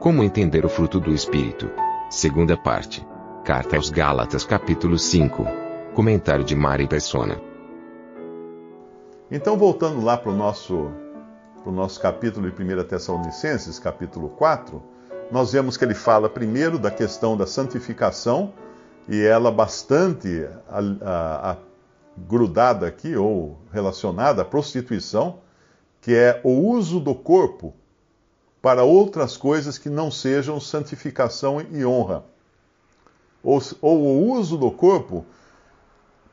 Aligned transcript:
Como 0.00 0.24
entender 0.24 0.64
o 0.64 0.68
fruto 0.70 0.98
do 0.98 1.12
Espírito? 1.12 1.70
Segunda 2.08 2.56
parte. 2.56 3.06
Carta 3.44 3.76
aos 3.76 3.90
Gálatas 3.90 4.46
capítulo 4.46 4.98
5. 4.98 5.44
Comentário 5.92 6.42
de 6.42 6.56
Mari 6.56 6.88
Persona. 6.88 7.38
Então, 9.30 9.58
voltando 9.58 10.02
lá 10.02 10.16
para 10.16 10.32
o 10.32 10.34
nosso, 10.34 10.90
nosso 11.66 12.00
capítulo 12.00 12.50
de 12.50 12.62
1 12.62 12.84
Tessalonicenses, 12.84 13.78
capítulo 13.78 14.30
4, 14.30 14.82
nós 15.30 15.52
vemos 15.52 15.76
que 15.76 15.84
ele 15.84 15.94
fala 15.94 16.30
primeiro 16.30 16.78
da 16.78 16.90
questão 16.90 17.36
da 17.36 17.46
santificação, 17.46 18.54
e 19.06 19.20
ela 19.20 19.50
bastante 19.50 20.48
a, 20.70 20.78
a, 20.78 21.50
a, 21.50 21.56
grudada 22.16 22.86
aqui, 22.86 23.14
ou 23.16 23.58
relacionada 23.70 24.40
à 24.40 24.46
prostituição, 24.46 25.40
que 26.00 26.14
é 26.14 26.40
o 26.42 26.52
uso 26.52 26.98
do 26.98 27.14
corpo 27.14 27.74
para 28.62 28.84
outras 28.84 29.36
coisas 29.36 29.78
que 29.78 29.88
não 29.88 30.10
sejam 30.10 30.60
santificação 30.60 31.60
e 31.60 31.84
honra. 31.84 32.24
Ou, 33.42 33.62
ou 33.80 33.98
o 33.98 34.32
uso 34.32 34.58
do 34.58 34.70
corpo 34.70 35.24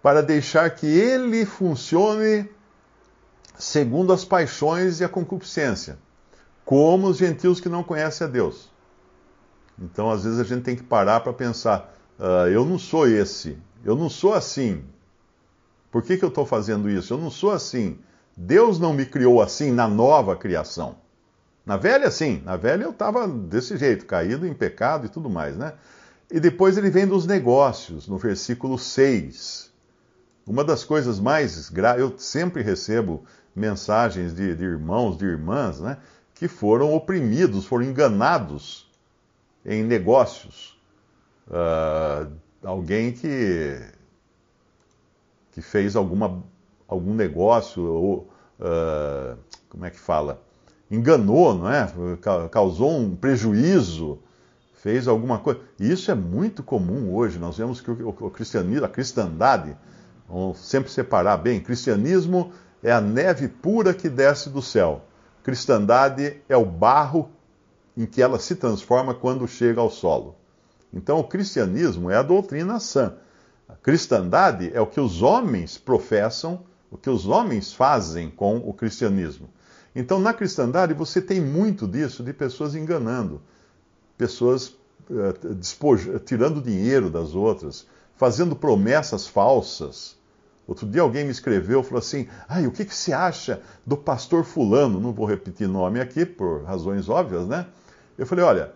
para 0.01 0.21
deixar 0.21 0.69
que 0.71 0.85
ele 0.85 1.45
funcione 1.45 2.49
segundo 3.57 4.13
as 4.13 4.23
paixões 4.23 4.99
e 4.99 5.03
a 5.03 5.09
concupiscência, 5.09 5.97
como 6.63 7.07
os 7.07 7.17
gentios 7.17 7.59
que 7.59 7.69
não 7.69 7.83
conhecem 7.83 8.27
a 8.27 8.29
Deus. 8.29 8.69
Então, 9.79 10.11
às 10.11 10.23
vezes, 10.23 10.39
a 10.39 10.43
gente 10.43 10.63
tem 10.63 10.75
que 10.75 10.83
parar 10.83 11.21
para 11.21 11.33
pensar: 11.33 11.93
uh, 12.19 12.47
eu 12.47 12.65
não 12.65 12.77
sou 12.77 13.07
esse, 13.07 13.57
eu 13.83 13.95
não 13.95 14.09
sou 14.09 14.33
assim. 14.33 14.83
Por 15.91 16.03
que, 16.03 16.17
que 16.17 16.25
eu 16.25 16.29
estou 16.29 16.45
fazendo 16.45 16.89
isso? 16.89 17.13
Eu 17.13 17.17
não 17.17 17.31
sou 17.31 17.51
assim. 17.51 17.97
Deus 18.35 18.79
não 18.79 18.93
me 18.93 19.05
criou 19.05 19.41
assim 19.41 19.71
na 19.71 19.87
nova 19.87 20.35
criação. 20.35 20.95
Na 21.67 21.75
velha, 21.75 22.09
sim. 22.09 22.41
Na 22.45 22.55
velha 22.55 22.85
eu 22.85 22.91
estava 22.91 23.27
desse 23.27 23.75
jeito, 23.75 24.05
caído 24.05 24.47
em 24.47 24.53
pecado 24.53 25.05
e 25.05 25.09
tudo 25.09 25.29
mais, 25.29 25.57
né? 25.57 25.73
E 26.31 26.39
depois 26.39 26.77
ele 26.77 26.89
vem 26.89 27.05
dos 27.05 27.27
negócios, 27.27 28.07
no 28.07 28.17
versículo 28.17 28.79
6. 28.79 29.69
Uma 30.45 30.63
das 30.63 30.85
coisas 30.85 31.19
mais 31.19 31.69
graves, 31.69 32.01
eu 32.01 32.17
sempre 32.17 32.61
recebo 32.63 33.25
mensagens 33.53 34.33
de, 34.33 34.55
de 34.55 34.63
irmãos, 34.63 35.17
de 35.17 35.25
irmãs, 35.25 35.81
né? 35.81 35.97
Que 36.35 36.47
foram 36.47 36.93
oprimidos, 36.93 37.65
foram 37.65 37.83
enganados 37.83 38.89
em 39.65 39.83
negócios. 39.83 40.79
Uh, 41.49 42.31
alguém 42.63 43.11
que, 43.11 43.77
que 45.51 45.61
fez 45.61 45.97
alguma, 45.97 46.41
algum 46.87 47.13
negócio, 47.13 47.83
ou, 47.83 48.29
uh, 48.57 49.37
como 49.67 49.83
é 49.83 49.89
que 49.89 49.99
fala? 49.99 50.46
Enganou, 50.89 51.53
não 51.53 51.69
é? 51.69 51.91
Causou 52.49 52.97
um 52.97 53.15
prejuízo, 53.15 54.19
fez 54.75 55.07
alguma 55.07 55.37
coisa. 55.37 55.59
E 55.79 55.91
isso 55.91 56.09
é 56.09 56.15
muito 56.15 56.63
comum 56.63 57.13
hoje. 57.13 57.37
Nós 57.37 57.57
vemos 57.57 57.81
que 57.81 57.91
o, 57.91 58.31
cristianismo, 58.31 58.85
a 58.85 58.89
cristandade, 58.89 59.75
vamos 60.27 60.59
sempre 60.59 60.89
separar 60.89 61.37
bem: 61.37 61.59
cristianismo 61.59 62.51
é 62.81 62.91
a 62.91 63.01
neve 63.01 63.47
pura 63.47 63.93
que 63.93 64.09
desce 64.09 64.49
do 64.49 64.61
céu. 64.61 65.01
Cristandade 65.43 66.41
é 66.47 66.55
o 66.55 66.65
barro 66.65 67.29
em 67.95 68.05
que 68.05 68.21
ela 68.21 68.39
se 68.39 68.55
transforma 68.55 69.13
quando 69.13 69.47
chega 69.47 69.81
ao 69.81 69.89
solo. 69.89 70.35
Então, 70.93 71.19
o 71.19 71.23
cristianismo 71.23 72.09
é 72.09 72.15
a 72.15 72.23
doutrina 72.23 72.79
sã. 72.79 73.15
A 73.67 73.75
cristandade 73.75 74.71
é 74.73 74.79
o 74.79 74.87
que 74.87 75.01
os 75.01 75.21
homens 75.21 75.77
professam, 75.77 76.61
o 76.89 76.97
que 76.97 77.09
os 77.09 77.27
homens 77.27 77.73
fazem 77.73 78.29
com 78.29 78.57
o 78.57 78.73
cristianismo. 78.73 79.49
Então, 79.99 80.19
na 80.19 80.31
cristandade, 80.31 80.93
você 80.93 81.19
tem 81.19 81.41
muito 81.41 81.87
disso, 81.87 82.23
de 82.23 82.31
pessoas 82.31 82.75
enganando, 82.75 83.41
pessoas 84.15 84.67
uh, 85.09 86.19
tirando 86.23 86.61
dinheiro 86.61 87.09
das 87.09 87.33
outras, 87.33 87.87
fazendo 88.15 88.55
promessas 88.55 89.25
falsas. 89.25 90.15
Outro 90.67 90.85
dia 90.85 91.01
alguém 91.01 91.25
me 91.25 91.31
escreveu, 91.31 91.81
falou 91.81 91.97
assim: 91.97 92.27
ai, 92.47 92.67
o 92.67 92.71
que, 92.71 92.85
que 92.85 92.93
você 92.93 93.11
acha 93.11 93.59
do 93.83 93.97
pastor 93.97 94.43
Fulano? 94.43 94.99
Não 94.99 95.11
vou 95.11 95.25
repetir 95.25 95.67
nome 95.67 95.99
aqui, 95.99 96.27
por 96.27 96.63
razões 96.63 97.09
óbvias, 97.09 97.47
né? 97.47 97.65
Eu 98.19 98.27
falei, 98.27 98.45
olha, 98.45 98.73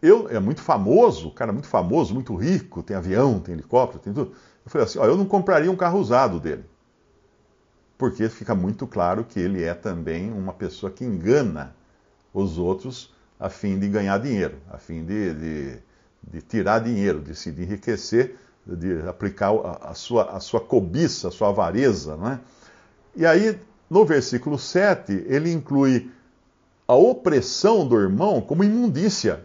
eu, 0.00 0.30
é 0.30 0.40
muito 0.40 0.62
famoso, 0.62 1.30
cara 1.30 1.52
muito 1.52 1.68
famoso, 1.68 2.14
muito 2.14 2.34
rico, 2.34 2.82
tem 2.82 2.96
avião, 2.96 3.38
tem 3.38 3.52
helicóptero, 3.52 4.02
tem 4.02 4.14
tudo. 4.14 4.32
Eu 4.64 4.70
falei 4.70 4.86
assim, 4.86 4.98
ó, 4.98 5.04
eu 5.04 5.16
não 5.18 5.26
compraria 5.26 5.70
um 5.70 5.76
carro 5.76 5.98
usado 5.98 6.40
dele. 6.40 6.64
Porque 7.98 8.28
fica 8.28 8.54
muito 8.54 8.86
claro 8.86 9.24
que 9.24 9.40
ele 9.40 9.64
é 9.64 9.74
também 9.74 10.32
uma 10.32 10.52
pessoa 10.52 10.90
que 10.90 11.04
engana 11.04 11.74
os 12.32 12.56
outros 12.56 13.12
a 13.38 13.50
fim 13.50 13.76
de 13.76 13.88
ganhar 13.88 14.18
dinheiro, 14.18 14.56
a 14.70 14.78
fim 14.78 15.04
de, 15.04 15.34
de, 15.34 15.78
de 16.22 16.40
tirar 16.42 16.78
dinheiro, 16.78 17.20
de 17.20 17.34
se 17.34 17.50
enriquecer, 17.50 18.36
de 18.64 19.00
aplicar 19.08 19.50
a, 19.50 19.90
a, 19.90 19.94
sua, 19.94 20.30
a 20.30 20.38
sua 20.38 20.60
cobiça, 20.60 21.28
a 21.28 21.30
sua 21.32 21.48
avareza. 21.48 22.16
Né? 22.16 22.40
E 23.16 23.26
aí, 23.26 23.58
no 23.90 24.04
versículo 24.04 24.58
7, 24.58 25.24
ele 25.26 25.52
inclui 25.52 26.10
a 26.86 26.94
opressão 26.94 27.86
do 27.86 27.98
irmão 27.98 28.40
como 28.40 28.62
imundícia. 28.62 29.44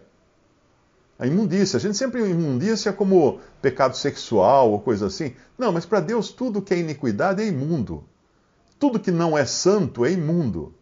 A 1.18 1.26
imundícia. 1.26 1.78
A 1.78 1.80
gente 1.80 1.98
sempre 1.98 2.28
imundícia 2.30 2.94
como 2.94 3.40
pecado 3.62 3.96
sexual 3.96 4.72
ou 4.72 4.80
coisa 4.80 5.08
assim. 5.08 5.34
Não, 5.58 5.72
mas 5.72 5.86
para 5.86 6.00
Deus 6.00 6.32
tudo 6.32 6.62
que 6.62 6.74
é 6.74 6.78
iniquidade 6.78 7.42
é 7.42 7.48
imundo. 7.48 8.04
Tudo 8.84 9.00
que 9.00 9.12
não 9.12 9.38
é 9.38 9.46
santo 9.46 10.04
é 10.04 10.12
imundo. 10.12 10.76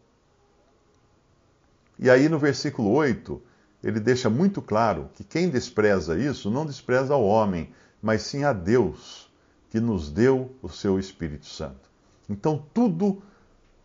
E 2.00 2.10
aí 2.10 2.28
no 2.28 2.40
versículo 2.40 2.90
8, 2.90 3.40
ele 3.84 4.00
deixa 4.00 4.28
muito 4.28 4.60
claro 4.60 5.12
que 5.14 5.24
quem 5.24 5.48
despreza 5.48 6.18
isso 6.18 6.50
não 6.50 6.66
despreza 6.66 7.16
o 7.16 7.24
homem, 7.24 7.72
mas 8.02 8.24
sim 8.24 8.44
a 8.44 8.54
Deus, 8.54 9.32
que 9.70 9.80
nos 9.80 10.10
deu 10.10 10.50
o 10.64 10.68
seu 10.68 10.98
Espírito 10.98 11.46
Santo. 11.46 11.92
Então 12.28 12.66
tudo 12.74 13.22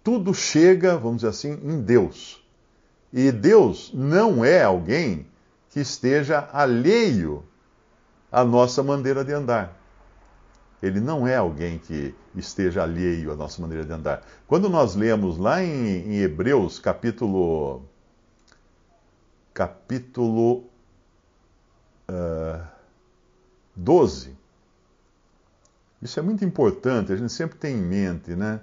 tudo 0.03 0.32
chega, 0.32 0.97
vamos 0.97 1.16
dizer 1.16 1.28
assim, 1.28 1.53
em 1.62 1.82
Deus. 1.82 2.43
E 3.12 3.31
Deus 3.31 3.91
não 3.93 4.43
é 4.43 4.62
alguém 4.62 5.26
que 5.69 5.81
esteja 5.81 6.49
alheio 6.55 7.44
à 8.32 8.43
nossa 8.43 8.82
maneira 8.82 9.22
de 9.22 9.34
andar. 9.34 9.78
Ele 10.86 11.00
não 11.00 11.26
é 11.26 11.36
alguém 11.36 11.78
que 11.78 12.14
esteja 12.34 12.82
alheio 12.82 13.32
à 13.32 13.36
nossa 13.36 13.60
maneira 13.60 13.84
de 13.84 13.92
andar. 13.92 14.22
Quando 14.47 14.69
nós 14.69 14.94
lemos 14.94 15.38
lá 15.38 15.62
em, 15.62 16.14
em 16.14 16.16
Hebreus, 16.19 16.78
capítulo. 16.78 17.82
capítulo. 19.52 20.64
Uh, 22.08 22.76
12. 23.76 24.34
Isso 26.00 26.19
é 26.19 26.22
muito 26.22 26.44
importante, 26.44 27.12
a 27.12 27.16
gente 27.16 27.32
sempre 27.32 27.58
tem 27.58 27.76
em 27.76 27.82
mente, 27.82 28.34
né? 28.34 28.60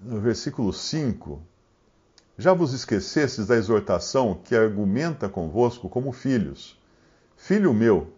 No 0.00 0.20
versículo 0.20 0.72
5, 0.72 1.42
já 2.38 2.54
vos 2.54 2.72
esquecestes 2.72 3.46
da 3.46 3.56
exortação 3.56 4.40
que 4.44 4.54
argumenta 4.54 5.28
convosco 5.28 5.88
como 5.88 6.12
filhos. 6.12 6.78
Filho 7.36 7.74
meu, 7.74 8.12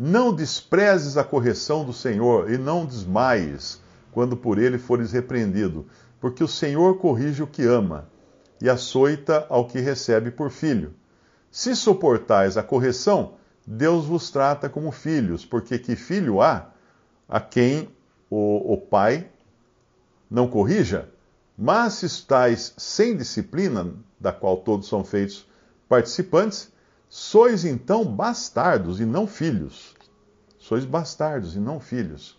não 0.00 0.32
desprezes 0.32 1.16
a 1.16 1.24
correção 1.24 1.84
do 1.84 1.92
Senhor 1.92 2.48
e 2.52 2.56
não 2.56 2.86
desmaies 2.86 3.80
quando 4.12 4.36
por 4.36 4.56
ele 4.56 4.78
fores 4.78 5.10
repreendido, 5.10 5.86
porque 6.20 6.44
o 6.44 6.46
Senhor 6.46 6.98
corrige 6.98 7.42
o 7.42 7.48
que 7.48 7.64
ama 7.64 8.08
e 8.62 8.70
açoita 8.70 9.44
ao 9.48 9.66
que 9.66 9.80
recebe 9.80 10.30
por 10.30 10.50
filho. 10.50 10.94
Se 11.50 11.74
suportais 11.74 12.56
a 12.56 12.62
correção, 12.62 13.34
Deus 13.66 14.04
vos 14.04 14.30
trata 14.30 14.68
como 14.68 14.92
filhos, 14.92 15.44
porque 15.44 15.76
que 15.80 15.96
filho 15.96 16.40
há 16.40 16.70
a 17.28 17.40
quem 17.40 17.88
o, 18.30 18.74
o 18.74 18.78
pai 18.78 19.28
não 20.30 20.46
corrija? 20.46 21.08
Mas 21.56 21.94
se 21.94 22.06
estáis 22.06 22.72
sem 22.76 23.16
disciplina, 23.16 23.92
da 24.20 24.30
qual 24.30 24.58
todos 24.58 24.86
são 24.86 25.02
feitos 25.02 25.44
participantes, 25.88 26.70
sois 27.08 27.64
então 27.64 28.04
bastardos 28.04 29.00
e 29.00 29.04
não 29.04 29.26
filhos. 29.26 29.94
Sois 30.58 30.84
bastardos 30.84 31.56
e 31.56 31.58
não 31.58 31.80
filhos. 31.80 32.38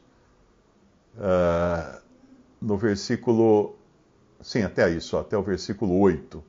Uh, 1.15 1.99
no 2.61 2.77
versículo 2.77 3.75
sim, 4.41 4.61
até 4.63 4.89
isso, 4.89 5.17
até 5.17 5.37
o 5.37 5.43
versículo 5.43 5.99
8. 5.99 6.43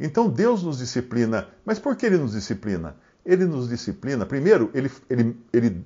Então 0.00 0.28
Deus 0.28 0.62
nos 0.62 0.78
disciplina. 0.78 1.48
Mas 1.64 1.78
por 1.78 1.96
que 1.96 2.06
ele 2.06 2.18
nos 2.18 2.32
disciplina? 2.32 2.96
Ele 3.24 3.44
nos 3.44 3.68
disciplina, 3.68 4.24
primeiro, 4.24 4.70
ele, 4.72 4.90
ele, 5.10 5.36
ele 5.52 5.84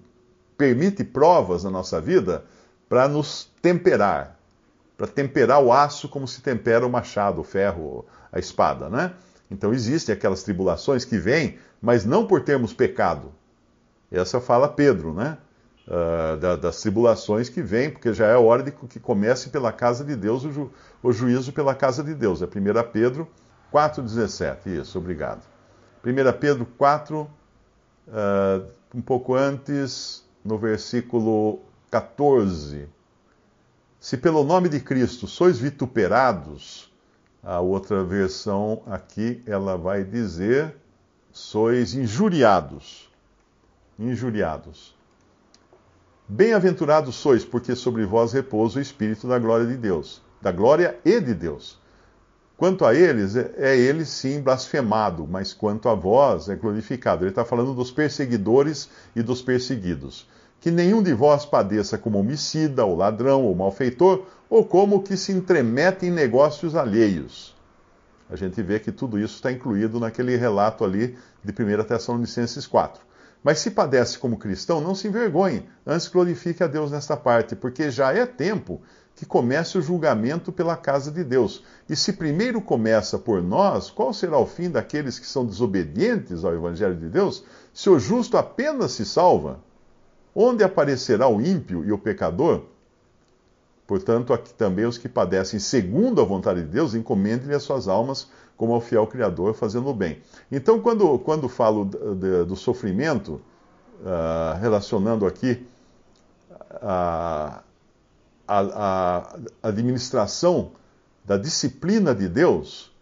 permite 0.57 1.03
provas 1.03 1.65
na 1.65 1.71
nossa 1.71 2.01
vida 2.01 2.45
para 2.89 3.09
nos 3.09 3.51
temperar, 3.61 4.39
para 4.97 5.09
temperar 5.09 5.61
o 5.61 5.73
aço 5.73 6.09
como 6.09 6.29
se 6.29 6.41
tempera 6.41 6.87
o 6.87 6.91
machado, 6.91 7.41
o 7.41 7.45
ferro, 7.45 8.07
a 8.31 8.39
espada, 8.39 8.89
né? 8.89 9.13
Então 9.53 9.73
existem 9.73 10.15
aquelas 10.15 10.43
tribulações 10.43 11.05
que 11.05 11.19
vêm, 11.19 11.59
mas 11.81 12.05
não 12.05 12.27
por 12.27 12.43
termos 12.43 12.73
pecado. 12.73 13.31
Essa 14.11 14.41
fala 14.41 14.67
Pedro, 14.67 15.13
né? 15.13 15.39
Uh, 15.87 16.37
da, 16.39 16.57
das 16.57 16.81
tribulações 16.81 17.49
que 17.49 17.61
vêm, 17.61 17.91
porque 17.91 18.15
já 18.15 18.27
é 18.29 18.37
hora 18.37 18.63
de 18.63 18.71
que 18.71 19.01
comece 19.01 19.51
pela 19.51 19.73
casa 19.73 20.05
de 20.05 20.15
Deus 20.15 20.45
o, 20.45 20.53
ju, 20.53 20.71
o 21.03 21.13
juízo 21.13 21.53
pela 21.53 21.75
casa 21.75 22.05
de 22.05 22.15
Deus. 22.15 22.41
É 22.41 22.47
1 22.47 22.49
Pedro 22.93 23.29
4,17. 23.73 24.81
Isso, 24.81 24.97
obrigado. 24.97 25.43
1 26.05 26.39
Pedro 26.39 26.65
4, 26.79 27.21
uh, 27.21 28.67
um 28.95 29.03
pouco 29.03 29.35
antes, 29.35 30.25
no 30.45 30.57
versículo 30.57 31.61
14. 31.91 32.89
Se 33.99 34.17
pelo 34.17 34.45
nome 34.45 34.69
de 34.69 34.79
Cristo 34.79 35.27
sois 35.27 35.59
vituperados, 35.59 36.92
a 37.43 37.61
outra 37.61 38.05
versão 38.05 38.83
aqui 38.87 39.43
ela 39.47 39.77
vai 39.77 40.05
dizer: 40.05 40.75
sois 41.33 41.95
injuriados. 41.95 43.11
Injuriados. 43.99 44.97
Bem-aventurados 46.29 47.17
sois, 47.17 47.45
porque 47.45 47.75
sobre 47.75 48.07
vós 48.07 48.33
repousa 48.33 48.79
o 48.79 48.83
Espírito 48.83 49.27
da 49.27 49.39
glória 49.39 49.67
de 49.67 49.77
Deus, 49.77 50.23
da 50.41 50.53
glória 50.53 50.99
e 51.05 51.21
de 51.21 51.35
Deus. 51.35 51.79
Quanto 52.57 52.85
a 52.85 52.95
eles, 52.95 53.35
é, 53.35 53.53
é 53.57 53.77
ele 53.77 54.05
sim 54.05 54.41
blasfemado, 54.41 55.27
mas 55.27 55.53
quanto 55.53 55.89
a 55.89 55.95
vós 55.95 56.49
é 56.49 56.55
glorificado. 56.55 57.25
Ele 57.25 57.31
está 57.31 57.45
falando 57.45 57.75
dos 57.75 57.91
perseguidores 57.91 58.89
e 59.17 59.23
dos 59.23 59.43
perseguidos. 59.43 60.29
Que 60.63 60.71
nenhum 60.71 61.03
de 61.03 61.13
vós 61.13 61.45
padeça 61.45 61.99
como 61.99 62.21
homicida, 62.21 62.85
ou 62.85 62.97
ladrão, 62.97 63.43
ou 63.43 63.55
malfeitor, 63.55 64.25
ou 64.49 64.65
como 64.65 65.03
que 65.03 65.17
se 65.17 65.33
entremete 65.33 66.07
em 66.07 66.11
negócios 66.11 66.77
alheios. 66.77 67.53
A 68.31 68.37
gente 68.37 68.63
vê 68.63 68.79
que 68.79 68.93
tudo 68.93 69.19
isso 69.19 69.35
está 69.35 69.51
incluído 69.51 69.99
naquele 69.99 70.37
relato 70.37 70.85
ali 70.85 71.19
de 71.43 71.53
1 71.53 71.83
Tessalonicenses 71.83 72.65
4. 72.65 73.03
Mas 73.43 73.59
se 73.59 73.73
padece 73.73 74.17
como 74.17 74.39
cristão, 74.39 74.81
não 74.81 74.95
se 74.95 75.09
envergonhe, 75.09 75.69
antes 75.85 76.07
glorifique 76.07 76.63
a 76.63 76.69
Deus 76.69 76.93
nesta 76.93 77.17
parte, 77.17 77.57
porque 77.57 77.91
já 77.91 78.13
é 78.13 78.25
tempo 78.25 78.81
que 79.17 79.27
comece 79.27 79.77
o 79.77 79.83
julgamento 79.83 80.53
pela 80.53 80.77
casa 80.77 81.11
de 81.11 81.25
Deus. 81.25 81.65
E 81.89 81.97
se 81.97 82.13
primeiro 82.13 82.63
começa 82.63 83.19
por 83.19 83.43
nós, 83.43 83.91
qual 83.91 84.15
será 84.15 84.39
o 84.39 84.47
fim 84.47 84.71
daqueles 84.71 85.19
que 85.19 85.27
são 85.27 85.45
desobedientes 85.45 86.45
ao 86.45 86.55
Evangelho 86.55 86.97
de 86.97 87.09
Deus? 87.09 87.45
Se 87.75 87.91
o 87.91 87.99
justo 87.99 88.37
apenas 88.39 88.93
se 88.93 89.05
salva, 89.05 89.61
onde 90.35 90.65
aparecerá 90.65 91.29
o 91.29 91.41
ímpio 91.41 91.85
e 91.85 91.93
o 91.93 91.99
pecador? 91.99 92.63
Portanto, 93.87 94.33
aqui 94.33 94.53
também 94.55 94.87
os 94.87 94.97
que 94.97 95.09
padecem 95.09 95.59
segundo 95.59 96.21
a 96.21 96.25
vontade 96.25 96.63
de 96.63 96.69
Deus, 96.69 96.95
encomendem-lhe 96.95 97.55
as 97.55 97.63
suas 97.63 97.89
almas 97.89 98.29
como 98.57 98.73
ao 98.75 98.81
fiel 98.81 99.07
Criador, 99.07 99.55
fazendo 99.55 99.89
o 99.89 99.95
bem. 99.95 100.23
Então, 100.51 100.81
quando, 100.81 101.19
quando 101.19 101.49
falo 101.49 101.85
do 101.85 102.57
sofrimento, 102.57 103.41
uh, 104.01 104.59
relacionando 104.61 105.27
aqui 105.27 105.67
a. 106.81 107.63
A, 108.45 108.59
a 108.59 109.69
administração 109.69 110.73
da 111.25 111.39
disciplina 111.39 112.15
de 112.15 112.29
Deus, 112.29 112.93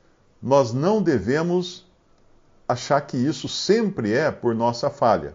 nós 0.40 0.72
não 0.72 1.02
devemos 1.02 1.86
achar 2.68 3.00
que 3.00 3.16
isso 3.16 3.48
sempre 3.48 4.12
é 4.12 4.30
por 4.30 4.54
nossa 4.54 4.90
falha. 4.90 5.34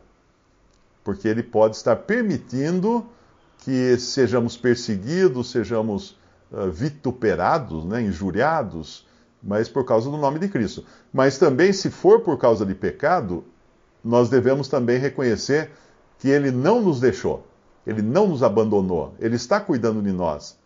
Porque 1.05 1.25
ele 1.25 1.43
pode 1.43 1.77
estar 1.77 1.95
permitindo 1.95 3.05
que 3.59 3.97
sejamos 3.97 4.57
perseguidos, 4.57 5.51
sejamos 5.51 6.17
uh, 6.51 6.69
vituperados, 6.69 7.85
né, 7.85 8.01
injuriados, 8.01 9.07
mas 9.41 9.69
por 9.69 9.85
causa 9.85 10.09
do 10.09 10.17
nome 10.17 10.39
de 10.39 10.49
Cristo. 10.49 10.83
Mas 11.13 11.37
também, 11.37 11.71
se 11.71 11.89
for 11.89 12.21
por 12.21 12.37
causa 12.37 12.65
de 12.65 12.75
pecado, 12.75 13.45
nós 14.03 14.29
devemos 14.29 14.67
também 14.67 14.99
reconhecer 14.99 15.71
que 16.19 16.27
ele 16.27 16.51
não 16.51 16.81
nos 16.81 16.99
deixou. 16.99 17.47
Ele 17.85 18.01
não 18.01 18.27
nos 18.27 18.41
abandonou, 18.41 19.13
ele 19.19 19.35
está 19.35 19.59
cuidando 19.59 20.01
de 20.01 20.11
nós. 20.11 20.57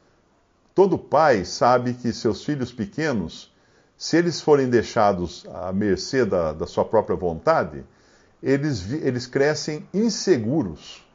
Todo 0.74 0.98
pai 0.98 1.44
sabe 1.44 1.94
que 1.94 2.14
seus 2.14 2.46
filhos 2.46 2.72
pequenos, 2.72 3.54
se 3.98 4.16
eles 4.16 4.40
forem 4.40 4.70
deixados 4.70 5.46
à 5.54 5.74
mercê 5.74 6.24
da, 6.24 6.54
da 6.54 6.66
sua 6.66 6.86
própria 6.86 7.18
vontade, 7.18 7.84
eles, 8.42 8.92
eles 8.92 9.28
crescem 9.28 9.88
inseguros. 9.94 11.06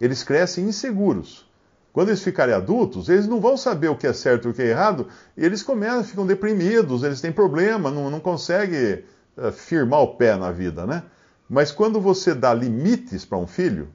Eles 0.00 0.22
crescem 0.22 0.64
inseguros. 0.64 1.48
Quando 1.92 2.08
eles 2.08 2.22
ficarem 2.22 2.54
adultos, 2.54 3.08
eles 3.08 3.26
não 3.26 3.40
vão 3.40 3.56
saber 3.56 3.88
o 3.88 3.96
que 3.96 4.06
é 4.06 4.12
certo 4.12 4.46
e 4.46 4.50
o 4.50 4.54
que 4.54 4.62
é 4.62 4.66
errado, 4.66 5.08
e 5.36 5.44
eles 5.44 5.62
começam, 5.62 6.04
ficam 6.04 6.24
deprimidos, 6.24 7.02
eles 7.02 7.20
têm 7.20 7.32
problema, 7.32 7.90
não, 7.90 8.08
não 8.08 8.20
conseguem 8.20 9.02
uh, 9.36 9.50
firmar 9.50 10.00
o 10.00 10.14
pé 10.14 10.36
na 10.36 10.52
vida, 10.52 10.86
né? 10.86 11.02
Mas 11.48 11.72
quando 11.72 12.00
você 12.00 12.32
dá 12.32 12.54
limites 12.54 13.24
para 13.24 13.36
um 13.36 13.46
filho, 13.46 13.88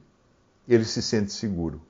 ele 0.68 0.84
se 0.84 1.00
sente 1.00 1.32
seguro. 1.32 1.80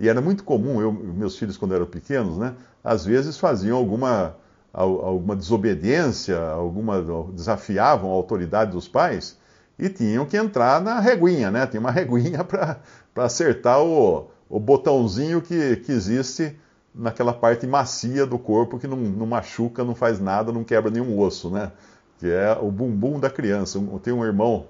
E 0.00 0.08
era 0.08 0.22
muito 0.22 0.42
comum, 0.42 0.80
eu, 0.80 0.90
meus 0.90 1.36
filhos, 1.38 1.58
quando 1.58 1.74
eram 1.74 1.86
pequenos, 1.86 2.38
né, 2.38 2.54
às 2.82 3.04
vezes 3.04 3.36
faziam 3.36 3.76
alguma, 3.76 4.36
alguma 4.72 5.36
desobediência, 5.36 6.40
alguma 6.40 7.04
desafiavam 7.32 8.10
a 8.10 8.14
autoridade 8.14 8.72
dos 8.72 8.88
pais 8.88 9.36
e 9.78 9.88
tinham 9.88 10.24
que 10.24 10.36
entrar 10.36 10.80
na 10.80 11.00
reguinha, 11.00 11.50
né? 11.50 11.66
Tinha 11.66 11.80
uma 11.80 11.90
reguinha 11.92 12.42
para 12.44 12.78
acertar 13.16 13.82
o, 13.82 14.28
o 14.48 14.58
botãozinho 14.58 15.40
que, 15.40 15.76
que 15.76 15.92
existe 15.92 16.56
naquela 16.94 17.32
parte 17.32 17.66
macia 17.66 18.24
do 18.24 18.38
corpo 18.38 18.78
que 18.78 18.86
não, 18.86 18.96
não, 18.96 19.26
machuca, 19.26 19.84
não 19.84 19.94
faz 19.94 20.18
nada, 20.18 20.50
não 20.50 20.64
quebra 20.64 20.90
nenhum 20.90 21.18
osso, 21.18 21.50
né? 21.50 21.72
Que 22.18 22.30
é 22.30 22.56
o 22.60 22.70
bumbum 22.70 23.20
da 23.20 23.28
criança. 23.28 23.78
Eu 23.78 23.98
tenho 23.98 24.16
um 24.16 24.24
irmão 24.24 24.66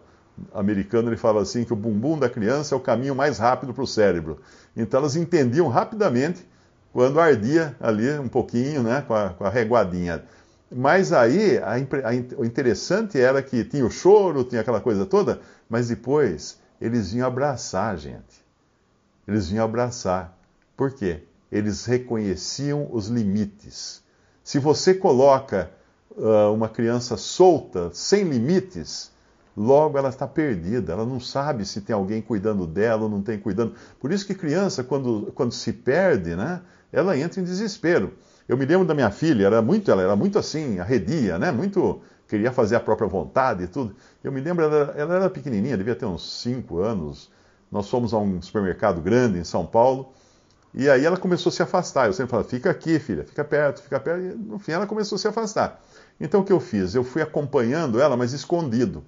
americano 0.52 1.08
ele 1.08 1.16
fala 1.16 1.42
assim 1.42 1.64
que 1.64 1.72
o 1.72 1.76
bumbum 1.76 2.18
da 2.18 2.28
criança 2.28 2.74
é 2.74 2.78
o 2.78 2.80
caminho 2.80 3.14
mais 3.14 3.38
rápido 3.38 3.72
para 3.72 3.84
o 3.84 3.86
cérebro. 3.86 4.40
Então 4.76 5.00
elas 5.00 5.16
entendiam 5.16 5.68
rapidamente 5.68 6.46
quando 6.92 7.20
ardia 7.20 7.76
ali 7.80 8.10
um 8.18 8.28
pouquinho, 8.28 8.82
né, 8.82 9.04
com 9.06 9.14
a, 9.14 9.30
com 9.30 9.44
a 9.44 9.50
reguadinha. 9.50 10.24
Mas 10.70 11.12
aí 11.12 11.58
a, 11.58 11.76
a, 11.76 12.38
o 12.38 12.44
interessante 12.44 13.20
era 13.20 13.42
que 13.42 13.64
tinha 13.64 13.86
o 13.86 13.90
choro, 13.90 14.44
tinha 14.44 14.60
aquela 14.60 14.80
coisa 14.80 15.06
toda, 15.06 15.40
mas 15.68 15.88
depois 15.88 16.58
eles 16.80 17.12
vinham 17.12 17.26
abraçar 17.26 17.94
a 17.94 17.96
gente. 17.96 18.44
Eles 19.26 19.48
vinham 19.48 19.64
abraçar. 19.64 20.36
Por 20.76 20.92
quê? 20.92 21.22
Eles 21.50 21.84
reconheciam 21.84 22.88
os 22.90 23.06
limites. 23.06 24.02
Se 24.42 24.58
você 24.58 24.94
coloca 24.94 25.70
uh, 26.16 26.52
uma 26.52 26.68
criança 26.68 27.16
solta, 27.16 27.90
sem 27.92 28.24
limites, 28.24 29.10
logo 29.56 29.96
ela 29.96 30.08
está 30.08 30.26
perdida, 30.26 30.92
ela 30.92 31.04
não 31.04 31.18
sabe 31.18 31.64
se 31.64 31.80
tem 31.80 31.94
alguém 31.94 32.20
cuidando 32.20 32.66
dela 32.66 33.04
ou 33.04 33.08
não 33.08 33.22
tem 33.22 33.38
cuidando. 33.38 33.74
Por 34.00 34.12
isso 34.12 34.26
que 34.26 34.34
criança, 34.34 34.84
quando, 34.84 35.32
quando 35.34 35.52
se 35.52 35.72
perde, 35.72 36.36
né, 36.36 36.60
ela 36.92 37.16
entra 37.16 37.40
em 37.40 37.44
desespero. 37.44 38.12
Eu 38.48 38.56
me 38.56 38.64
lembro 38.64 38.86
da 38.86 38.94
minha 38.94 39.10
filha, 39.10 39.46
era 39.46 39.60
muito, 39.60 39.90
ela 39.90 40.02
era 40.02 40.16
muito 40.16 40.38
assim, 40.38 40.78
arredia, 40.78 41.38
né, 41.38 41.50
muito 41.50 42.00
queria 42.28 42.52
fazer 42.52 42.76
a 42.76 42.80
própria 42.80 43.08
vontade 43.08 43.64
e 43.64 43.66
tudo. 43.66 43.94
Eu 44.22 44.32
me 44.32 44.40
lembro, 44.40 44.64
ela, 44.64 44.94
ela 44.96 45.14
era 45.14 45.30
pequenininha, 45.30 45.76
devia 45.76 45.94
ter 45.94 46.06
uns 46.06 46.42
5 46.42 46.78
anos. 46.78 47.30
Nós 47.70 47.88
fomos 47.88 48.12
a 48.12 48.18
um 48.18 48.40
supermercado 48.42 49.00
grande 49.00 49.38
em 49.38 49.44
São 49.44 49.64
Paulo. 49.64 50.12
E 50.74 50.90
aí 50.90 51.04
ela 51.04 51.16
começou 51.16 51.50
a 51.50 51.52
se 51.52 51.62
afastar. 51.62 52.06
Eu 52.06 52.12
sempre 52.12 52.30
falava, 52.30 52.48
fica 52.48 52.68
aqui, 52.68 52.98
filha, 52.98 53.24
fica 53.24 53.44
perto, 53.44 53.80
fica 53.80 54.00
perto. 54.00 54.22
E 54.22 54.34
no 54.34 54.58
fim 54.58 54.72
ela 54.72 54.86
começou 54.86 55.16
a 55.16 55.18
se 55.18 55.28
afastar. 55.28 55.80
Então 56.20 56.40
o 56.40 56.44
que 56.44 56.52
eu 56.52 56.60
fiz? 56.60 56.94
Eu 56.94 57.04
fui 57.04 57.22
acompanhando 57.22 58.00
ela, 58.00 58.16
mas 58.16 58.32
escondido 58.32 59.04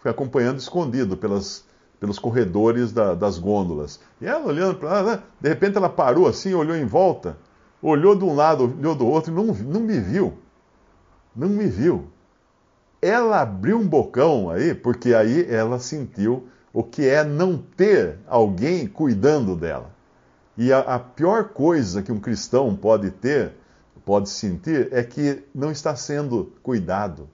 fui 0.00 0.10
acompanhando 0.10 0.58
escondido 0.58 1.16
pelas, 1.16 1.64
pelos 2.00 2.18
corredores 2.18 2.90
da, 2.90 3.14
das 3.14 3.38
gôndolas. 3.38 4.00
E 4.20 4.26
ela 4.26 4.46
olhando 4.46 4.76
para 4.76 4.88
lá, 4.88 5.02
né? 5.02 5.22
de 5.40 5.48
repente 5.48 5.76
ela 5.76 5.88
parou 5.88 6.26
assim, 6.26 6.54
olhou 6.54 6.74
em 6.74 6.86
volta, 6.86 7.36
olhou 7.82 8.14
de 8.14 8.24
um 8.24 8.34
lado, 8.34 8.64
olhou 8.64 8.94
do 8.94 9.06
outro 9.06 9.32
não, 9.32 9.46
não 9.46 9.80
me 9.80 9.98
viu. 9.98 10.34
Não 11.34 11.48
me 11.48 11.66
viu. 11.66 12.08
Ela 13.00 13.42
abriu 13.42 13.78
um 13.78 13.86
bocão 13.86 14.50
aí, 14.50 14.74
porque 14.74 15.14
aí 15.14 15.46
ela 15.48 15.78
sentiu 15.78 16.48
o 16.72 16.82
que 16.82 17.06
é 17.06 17.24
não 17.24 17.56
ter 17.58 18.18
alguém 18.26 18.86
cuidando 18.86 19.56
dela. 19.56 19.90
E 20.56 20.72
a, 20.72 20.80
a 20.80 20.98
pior 20.98 21.50
coisa 21.50 22.02
que 22.02 22.12
um 22.12 22.20
cristão 22.20 22.76
pode 22.76 23.10
ter, 23.10 23.52
pode 24.04 24.28
sentir, 24.28 24.88
é 24.92 25.02
que 25.02 25.42
não 25.54 25.70
está 25.70 25.96
sendo 25.96 26.52
cuidado 26.62 27.28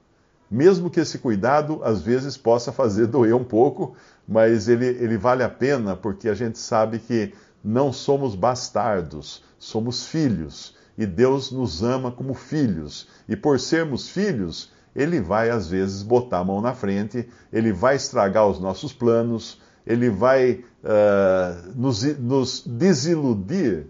mesmo 0.49 0.89
que 0.89 0.99
esse 0.99 1.17
cuidado 1.17 1.81
às 1.83 2.01
vezes 2.01 2.37
possa 2.37 2.71
fazer 2.71 3.07
doer 3.07 3.35
um 3.35 3.43
pouco, 3.43 3.95
mas 4.27 4.67
ele, 4.67 4.85
ele 4.85 5.17
vale 5.17 5.43
a 5.43 5.49
pena 5.49 5.95
porque 5.95 6.29
a 6.29 6.33
gente 6.33 6.57
sabe 6.57 6.99
que 6.99 7.33
não 7.63 7.91
somos 7.91 8.35
bastardos, 8.35 9.43
somos 9.57 10.07
filhos. 10.07 10.75
e 10.97 11.05
Deus 11.05 11.51
nos 11.51 11.83
ama 11.83 12.11
como 12.11 12.33
filhos. 12.33 13.07
E 13.29 13.35
por 13.35 13.59
sermos 13.59 14.09
filhos, 14.09 14.71
Ele 14.95 15.21
vai 15.21 15.49
às 15.51 15.67
vezes 15.67 16.01
botar 16.01 16.39
a 16.39 16.43
mão 16.43 16.59
na 16.59 16.73
frente, 16.73 17.29
Ele 17.53 17.71
vai 17.71 17.95
estragar 17.95 18.47
os 18.47 18.59
nossos 18.59 18.93
planos, 18.93 19.61
Ele 19.85 20.09
vai 20.09 20.63
uh, 20.83 21.71
nos, 21.75 22.03
nos 22.17 22.63
desiludir 22.65 23.87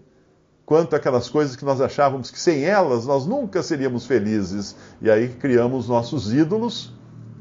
quanto 0.66 0.94
aquelas 0.94 1.30
coisas 1.30 1.56
que 1.56 1.64
nós 1.64 1.80
achávamos 1.80 2.30
que 2.30 2.38
sem 2.38 2.62
elas 2.62 3.06
nós 3.06 3.24
nunca 3.24 3.62
seríamos 3.62 4.04
felizes. 4.04 4.76
E 5.00 5.10
aí 5.10 5.28
criamos 5.28 5.88
nossos 5.88 6.30
ídolos, 6.30 6.92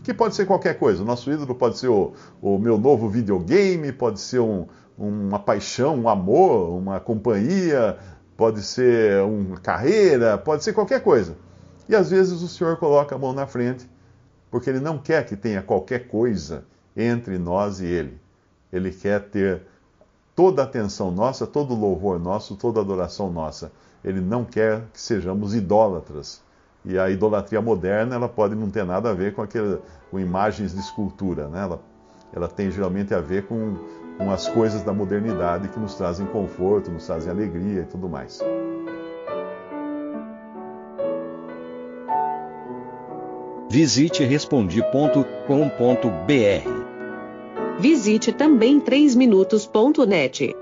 que 0.08 0.14
pode 0.14 0.36
ser 0.36 0.46
qualquer 0.46 0.80
coisa. 0.80 1.04
O 1.04 1.06
nosso 1.06 1.30
ídolo 1.30 1.54
pode 1.54 1.78
ser 1.78 1.90
o, 1.90 2.14
o 2.42 2.58
meu 2.58 2.78
novo 2.78 3.10
videogame, 3.10 3.92
pode 3.92 4.22
ser 4.22 4.40
um, 4.40 4.66
uma 4.98 5.38
paixão, 5.38 5.98
um 5.98 6.08
amor, 6.08 6.78
uma 6.78 6.98
companhia, 6.98 7.98
pode 8.38 8.62
ser 8.62 9.22
uma 9.24 9.58
carreira, 9.58 10.38
pode 10.38 10.64
ser 10.64 10.72
qualquer 10.72 11.04
coisa. 11.04 11.36
E 11.90 11.96
às 11.96 12.10
vezes 12.10 12.42
o 12.42 12.48
Senhor 12.48 12.78
coloca 12.78 13.16
a 13.16 13.18
mão 13.18 13.34
na 13.34 13.46
frente, 13.46 13.86
porque 14.50 14.70
Ele 14.70 14.80
não 14.80 14.98
quer 14.98 15.26
que 15.26 15.36
tenha 15.36 15.62
qualquer 15.62 16.08
coisa 16.08 16.64
entre 16.96 17.38
nós 17.38 17.82
e 17.82 17.86
Ele. 17.86 18.18
Ele 18.72 18.92
quer 18.92 19.20
ter 19.30 19.64
toda 20.34 20.62
a 20.62 20.66
atenção 20.66 21.12
nossa, 21.12 21.46
todo 21.46 21.74
o 21.74 21.78
louvor 21.78 22.18
nosso, 22.18 22.56
toda 22.56 22.80
a 22.80 22.82
adoração 22.82 23.30
nossa. 23.30 23.74
Ele 24.06 24.22
não 24.22 24.46
quer 24.46 24.84
que 24.94 25.02
sejamos 25.02 25.54
idólatras. 25.54 26.42
E 26.86 26.98
a 26.98 27.10
idolatria 27.10 27.62
moderna, 27.62 28.16
ela 28.16 28.30
pode 28.30 28.56
não 28.56 28.70
ter 28.70 28.86
nada 28.86 29.10
a 29.10 29.14
ver 29.14 29.34
com, 29.34 29.42
aquele, 29.42 29.80
com 30.10 30.20
imagens 30.20 30.74
de 30.74 30.80
escultura, 30.80 31.48
né? 31.48 31.62
ela, 31.64 31.82
ela 32.34 32.48
tem 32.48 32.72
geralmente 32.72 33.14
a 33.14 33.20
ver 33.20 33.46
com, 33.46 33.76
com 34.18 34.32
as 34.32 34.48
coisas 34.48 34.84
da 34.84 34.94
modernidade 34.94 35.68
que 35.68 35.80
nos 35.80 35.96
trazem 35.96 36.26
conforto, 36.28 36.90
nos 36.90 37.06
trazem 37.06 37.32
alegria 37.32 37.82
e 37.82 37.86
tudo 37.86 38.08
mais. 38.08 38.40
Visite 43.70 44.24
respondi.com.br. 44.24 45.28
Visite 47.80 48.32
também 48.32 48.80
3minutos.net. 48.80 50.57